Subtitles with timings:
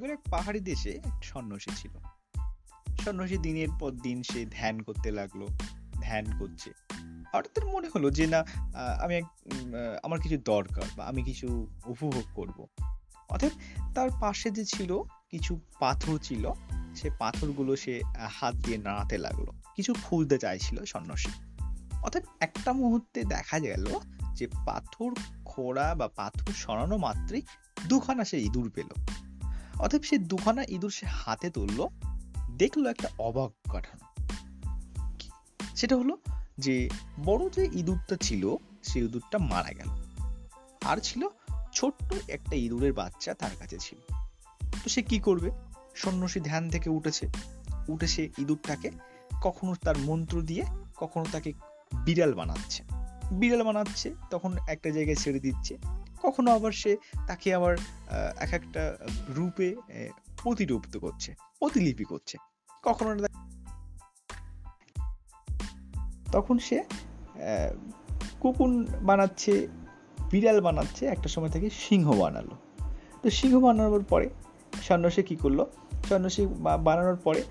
[0.00, 0.92] একবার এক পাহাড়ি দেশে
[1.22, 1.94] সন্ন্যাসী ছিল।
[3.04, 5.46] সন্ন্যাসী দিনের পর দিন সে ধ্যান করতে লাগল,
[6.00, 6.70] ধ্যান করছে।
[7.32, 8.40] হঠাৎ মনে হলো যে না
[9.02, 9.20] আমি
[10.02, 11.48] আমার কিছু দরকার বা আমি কিছু
[11.86, 12.58] উপভোগ করব।
[13.28, 13.52] অর্থাৎ
[13.94, 14.90] তার পাশে যে ছিল
[15.30, 16.44] কিছু পাথর ছিল,
[16.96, 21.32] সে পাথরগুলো সে হাত দিয়ে নাড়াতে লাগল। কিছু খুঁজতে চাইছিল সন্ন্যাসী।
[22.02, 23.86] অর্থাৎ একটা মুহূর্তে দেখা গেল
[24.34, 25.10] যে পাথর
[25.44, 27.42] খোড়া বা পাথর সরানো মাত্রই
[27.88, 28.90] দুখানা সে ইঁদুর পেল।
[29.80, 31.88] অর্থাৎ সে দুখানা ইঁদুর সে হাতে তুললো,
[32.58, 34.10] দেখল একটা অবাক ঘটনা
[35.76, 36.16] সেটা হলো
[36.58, 36.90] যে
[37.24, 39.88] বড় যে ইঁদুরটা ছিল, সেই ইঁদুরটা মারা গেল।
[40.84, 41.28] আর ছিল
[41.72, 43.98] ছোট্ট একটা ইঁদুরের বাচ্চা তার কাছে ছিল।
[44.82, 45.50] তো সে কি করবে?
[45.94, 47.28] সন্ন্যাসী ধ্যান থেকে উঠেছে।
[47.88, 48.90] উঠে সে ইঁদুরটাকে
[49.42, 50.64] কখনো তার মন্ত্র দিয়ে,
[50.96, 51.52] কখনো তাকে
[52.04, 52.82] বিড়াল বানাচ্ছে।
[53.32, 55.78] বিড়াল বানাচ্ছে, তখন একটা জায়গায় ছেড়ে দিচ্ছে।
[56.22, 57.76] কখনো আবার সে তাকে আবার
[58.38, 58.96] এক একটা
[59.28, 59.76] রূপে
[60.42, 62.38] প্রতিরূপিত করছে, প্রতিলিপি করছে।
[62.82, 63.28] কখনো
[66.32, 66.84] তখন সে
[68.40, 69.68] কুকুন বানাচ্ছে,
[70.30, 72.54] বিড়াল বানাচ্ছে, একটা সময় থেকে সিংহ বানালো।
[73.22, 74.28] তো সিংহ বানানোর পরে
[74.82, 75.64] সন্ন্যাসী কী করল?
[76.08, 76.46] সন্ন্যাসী
[76.82, 77.42] বানানোর পরে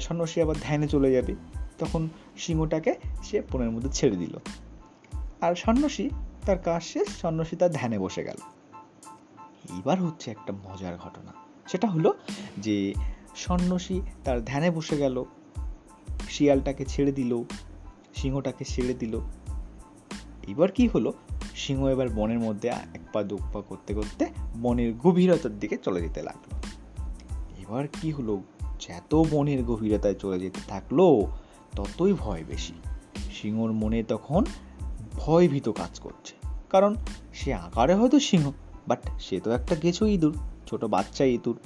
[0.00, 1.34] সন্ন্যাসী আবার ধ্যানে চলে যাবে।
[1.78, 2.08] তখন
[2.38, 4.34] সিংহটাকে সে পনেরো মধ্যে ছেড়ে দিল।
[5.40, 6.10] আর সন্ন্যাসী
[6.46, 8.36] তার কাজ শেষ, সন্ন্যাসী তার ধ্যানে বসে গেল।
[9.74, 11.32] এইবার হচ্ছে একটা মজার ঘটনা।
[11.68, 12.14] সেটা হলো
[12.58, 12.94] যে
[13.36, 15.24] সন্ন্যাসী তার ধ্যানে বসে গেল,
[16.28, 17.42] শিয়ালটাকে ছেড়ে দিল,
[18.14, 19.20] সিংহটাকে ছেড়ে দিল।
[20.48, 21.12] এবার কি হলো?
[21.56, 24.26] সিংহ এবার বনের মধ্যে এক পা দু পা করতে করতে
[24.62, 26.56] বনের গভীরতার দিকে চলে যেতে লাগল।
[27.58, 28.42] এবার কি হলো?
[28.80, 31.22] যত বনের গভীরতায় চলে যেতে থাকল,
[31.76, 32.72] ততই ভয় বেশি।
[33.34, 34.44] সিংহর মনে তখন
[35.12, 36.34] ভয়ভীত কাজ করছে।
[36.70, 36.94] কারণ
[37.34, 38.50] সে আকারে হয়তো সিংহ
[38.88, 40.36] বাট সে তো একটা গেছো ইঁদুর,
[40.66, 41.58] ছোট বাচ্চা ইঁদুর।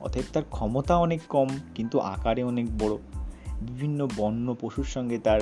[0.00, 2.96] অতএব তার ক্ষমতা অনেক কম, কিন্তু আকারে অনেক বড়।
[3.60, 5.40] বিভিন্ন বন্য পশুর সঙ্গে তার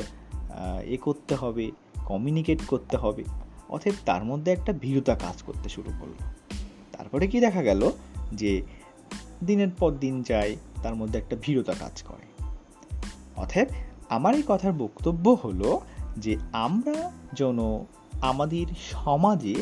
[0.85, 1.71] এ করতে হবে
[2.05, 3.25] কমিউনিকেট করতে হবে।
[3.69, 6.13] অতএব তার মধ্যে একটা ভীরুতা কাজ করতে শুরু করল।
[6.93, 7.91] তারপরে কি দেখা গেল
[8.33, 8.63] যে
[9.45, 12.47] দিনের পর দিন যায়, তার মধ্যে একটা ভীরতা কাজ করে।
[13.37, 13.69] অতএব
[14.09, 15.81] আমার এই কথার বক্তব্য হলো
[16.19, 17.59] যে আমরা যেন
[18.21, 18.67] আমাদের
[19.05, 19.55] সমাজে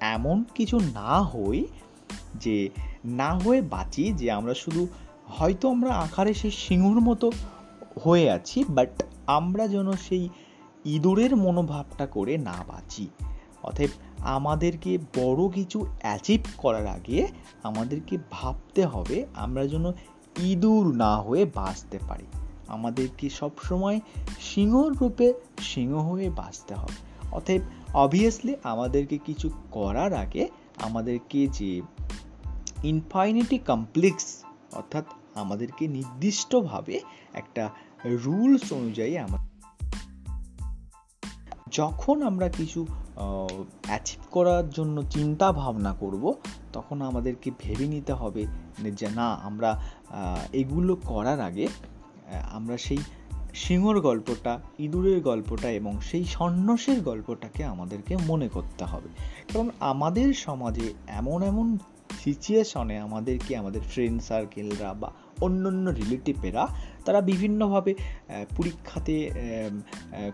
[0.00, 1.66] এমন কিছু না হই
[2.34, 2.70] যে
[3.04, 4.88] না হয়ে বাঁচি, যে আমরা শুধু
[5.28, 7.30] হয়তো আমরা আকারে সেই সিংহর মতো
[8.04, 10.28] হয়ে আছি বাট আমরা যেন সেই
[10.84, 13.06] ইঁদুরের মনোভাবটা করে না বাঁচি।
[13.62, 17.28] অতএব আমাদেরকে বড় কিছু অ্যাচিভ করার আগে
[17.62, 19.84] আমাদেরকে ভাবতে হবে আমরা যেন
[20.38, 22.26] ইঁদুর না হয়ে বাঁচতে পারি।
[22.68, 24.00] আমাদেরকে সবসময়
[24.40, 27.60] সিংহর রূপে সিংহ হয়ে বাঁচতে হবে। অতএব
[27.94, 30.48] অবভিয়াসলি আমাদেরকে কিছু করার আগে
[30.82, 31.82] আমাদেরকে যে
[32.84, 37.00] ইনফাইনিটি কমপ্লেক্স অর্থাৎ আমাদেরকে নির্দিষ্টভাবে
[37.32, 37.70] একটা
[38.04, 39.52] রুলস অনুযায়ী আমাদের
[41.70, 42.86] যখন আমরা কিছু
[43.86, 46.34] অ্যাচিভ করার জন্য চিন্তা ভাবনা করব,
[46.72, 48.46] তখন আমাদেরকে ভেবে নিতে হবে
[48.92, 49.82] যে না, আমরা
[50.52, 51.68] এগুলো করার আগে
[52.50, 52.98] আমরা সেই
[53.54, 59.08] সিংহর গল্পটা, ইঁদুরের গল্পটা এবং সেই সন্ন্যাসের গল্পটাকে আমাদেরকে মনে করতে হবে।
[59.52, 61.78] কারণ আমাদের সমাজে এমন এমন
[62.24, 66.68] সিচুয়েশনে আমাদেরকে, আমাদের ফ্রেন্ড সার্কেলরা বা অন্য অন্য রিলেটিভেরা,
[67.04, 67.94] তারা বিভিন্নভাবে
[68.56, 69.30] পরীক্ষাতে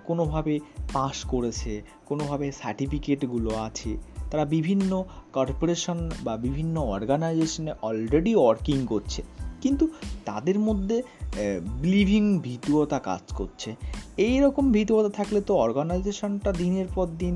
[0.04, 0.60] কোনোভাবে
[0.92, 3.97] পাশ করেছে, কোনোভাবে সার্টিফিকেটগুলো আছে।
[4.31, 9.22] তারা বিভিন্ন কর্পোরেশন বা বিভিন্ন অর্গানাইজেশনে অলরেডি ওয়ার্কিং করছে।
[9.62, 9.84] কিন্তু
[10.24, 10.96] তাদের মধ্যে
[11.82, 13.70] বিলিভিং ভীতুয়তা কাজ করছে।
[14.26, 17.34] এই রকম ভীতুয়তা থাকলে তো অর্গানাইজেশনটা দিনের পর দিন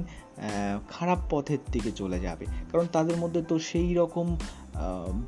[0.90, 4.26] খারাপ পথের দিকে চলে যাবে। কারণ তাদের মধ্যে তো সেই রকম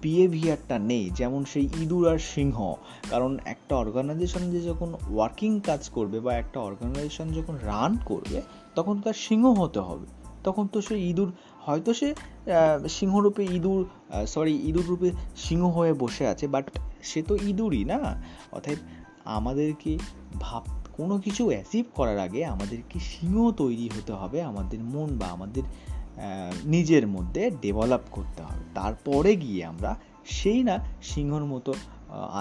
[0.03, 2.59] বিহেভিয়ারটা নেই, যেমন সেই ইঁদুর আর সিংহ।
[3.11, 8.39] কারণ একটা অর্গানাইজেশন যে যখন ওয়ার্কিং কাজ করবে বা একটা অর্গানাইজেশন যখন রান করবে,
[8.75, 10.07] তখন তার সিংহ হতে হবে।
[10.47, 11.31] তখন তো সে ইঁদুর
[11.67, 12.09] হয়তো সে
[12.89, 13.83] সিংহরূপে ইঁদুর
[14.27, 16.67] সরি ইঁদুর রূপে সিংহ হয়ে বসে আছে বাট
[17.03, 17.99] সে তো ইঁদুরই না?
[18.53, 18.79] অর্থাৎ
[19.37, 19.93] আমাদেরকে
[20.41, 20.63] ভাব,
[20.93, 25.65] কোনো কিছু অ্যাচিভ করার আগে আমাদেরকে সিংহ তৈরি হতে হবে আমাদের মন বা আমাদের
[26.65, 29.93] নিজের মধ্যে ডেভেলপ করতে হবে। তারপরে গিয়ে আমরা
[30.39, 31.71] সেই না সিংহর মতো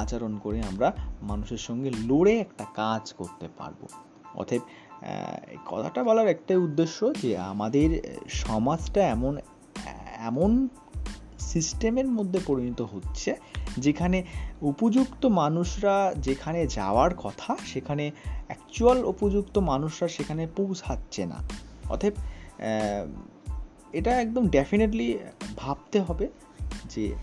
[0.01, 0.87] আচরণ করে আমরা
[1.21, 3.81] মানুষের সঙ্গে লড়ে একটা কাজ করতে পারব।
[4.35, 4.63] অতএব
[5.65, 7.89] কথাটা বলার একটাই উদ্দেশ্য যে আমাদের
[8.29, 9.38] সমাজটা এমন
[10.19, 10.67] এমন
[11.39, 13.35] সিস্টেমের মধ্যে পরিণত হচ্ছে
[13.77, 14.23] যেখানে
[14.61, 18.11] উপযুক্ত মানুষরা যেখানে যাওয়ার কথা, সেখানে
[18.47, 21.39] অ্যাকচুয়াল উপযুক্ত মানুষরা সেখানে পৌঁছাচ্ছে না।
[21.89, 22.13] অতএব
[23.94, 25.17] এটা একদম ডেফিনেটলি
[25.57, 26.27] ভাবতে হবে
[26.89, 27.15] যে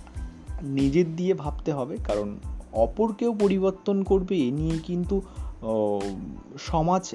[0.62, 2.38] নিজের দিয়ে ভাবতে হবে, কারণ
[2.72, 5.22] অপরকেও পরিবর্তন করবে এ নিয়ে কিন্তু
[6.58, 7.14] সমাজ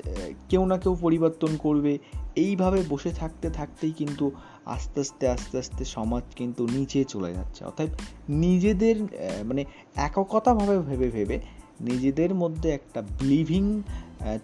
[0.50, 1.98] কেউ না কেউ পরিবর্তন করবে।
[2.36, 4.32] এইভাবে বসে থাকতে থাকতেই কিন্তু
[4.66, 7.88] আস্তে আস্তে আস্তে আস্তে সমাজ কিন্তু নিচে চলে যাচ্ছে। অর্থাৎ
[8.30, 8.96] নিজেদের
[9.44, 9.66] মানে
[9.96, 11.40] এককতাভাবে ভেবে ভেবে
[11.82, 13.82] নিজেদের মধ্যে একটা বিলিভিং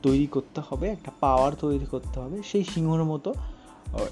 [0.02, 3.34] তৈরি করতে হবে, একটা পাওয়ার তৈরি করতে হবে সেই সিংহর মতো।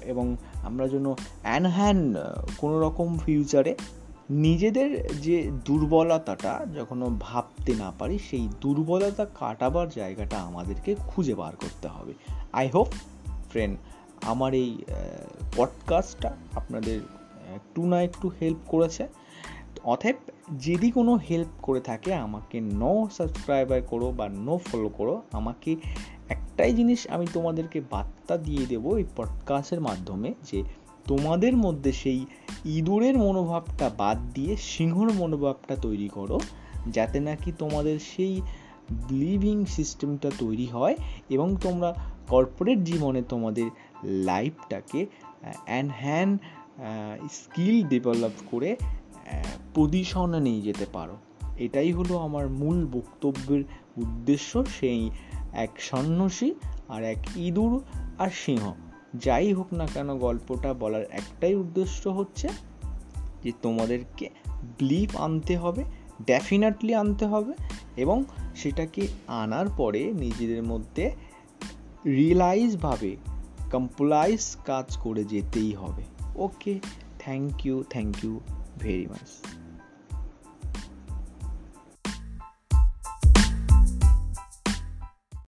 [0.04, 2.14] এবং আমরা যেন অ্যানহ্যান
[2.58, 3.74] কোনো রকম ফিউচারে
[4.30, 11.88] নিজেদের যে দুর্বলতাটা যখন ভাবতে না পারি, সেই দুর্বলতা কাটাবার জায়গাটা আমাদেরকে খুঁজে বার করতে
[11.88, 12.14] হবে।
[12.52, 12.88] আই হোপ
[13.50, 13.78] ফ্রেন্ড
[14.22, 14.78] আমার এই
[15.56, 17.00] পডকাস্টটা আপনাদের
[17.54, 19.08] একটু না একটু হেল্প করেছে।
[19.84, 20.16] অথেব
[20.60, 25.76] যদি কোনো হেল্প করে থাকে, আমাকে নো সাবস্ক্রাইবার করো বা নো ফলো করো, আমাকে
[26.28, 30.62] একটাই জিনিস আমি তোমাদেরকে বার্তা দিয়ে দেবো এই পডকাস্টের মাধ্যমে যে
[31.06, 32.26] তোমাদের মধ্যে সেই
[32.64, 36.40] ইঁদুরের মনোভাবটা বাদ দিয়ে সিংহর মনোভাবটা তৈরি করো,
[36.86, 38.40] যাতে নাকি তোমাদের সেই
[39.10, 40.96] লিভিং সিস্টেমটা তৈরি হয়
[41.30, 41.90] এবং তোমরা
[42.28, 43.70] কর্পোরেট জীবনে তোমাদের
[44.04, 45.06] লাইফটাকে
[45.66, 46.40] অ্যান্ড হ্যান্ড
[47.30, 48.76] স্কিল ডেভেলপ করে
[49.74, 51.16] পজিশনে নিয়ে যেতে পারো।
[51.56, 53.62] এটাই হলো আমার মূল বক্তব্যের
[53.96, 55.10] উদ্দেশ্য, সেই
[55.52, 56.54] এক সন্ন্যাসী
[56.88, 57.72] আর এক ইঁদুর
[58.18, 58.64] আর সিংহ।
[59.14, 62.48] যাই হোক না কেন গল্পটা বলার একটাই উদ্দেশ্য হচ্ছে
[63.44, 64.30] যে তোমাদেরকে
[64.78, 65.84] ব্লিপ আনতে হবে
[66.26, 67.52] ডেফিনেটলি আনতে হবে
[67.96, 68.24] এবং
[68.56, 71.10] সেটাকে আনার পরে নিজেদের মধ্যে
[72.06, 73.16] রিয়েলাইজভাবে
[73.72, 76.02] কম্প্লাইজ কাজ করে যেতেই হবে।
[76.36, 76.78] Okay
[77.18, 78.40] thank you thank you
[78.78, 79.59] very much